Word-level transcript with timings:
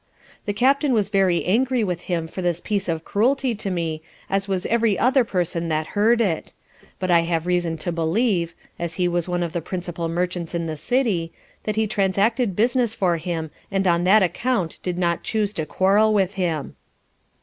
The 0.45 0.53
Captain 0.53 0.93
was 0.93 1.09
very 1.09 1.45
angry 1.45 1.83
with 1.83 2.01
him 2.09 2.27
for 2.27 2.41
this 2.41 2.59
piece 2.59 2.89
of 2.89 3.05
cruelty 3.05 3.53
to 3.53 3.69
me, 3.69 4.01
as 4.31 4.47
was 4.47 4.65
every 4.65 4.97
other 4.97 5.23
person 5.23 5.69
that 5.69 5.85
heard 5.93 6.19
it. 6.21 6.53
But 6.97 7.11
I 7.11 7.19
have 7.19 7.45
reason 7.45 7.77
to 7.77 7.91
believe 7.91 8.55
(as 8.79 8.95
he 8.95 9.07
was 9.07 9.29
one 9.29 9.43
of 9.43 9.53
the 9.53 9.61
Principal 9.61 10.09
Merchants 10.09 10.55
in 10.55 10.65
the 10.65 10.75
city) 10.75 11.31
that 11.65 11.75
he 11.75 11.85
transacted 11.85 12.55
business 12.55 12.95
for 12.95 13.17
him 13.17 13.51
and 13.69 13.85
on 13.85 14.03
that 14.05 14.23
account 14.23 14.79
did 14.81 14.97
not 14.97 15.21
chuse 15.21 15.53
to 15.53 15.67
quarrel 15.67 16.11
with 16.15 16.33
him. 16.33 16.75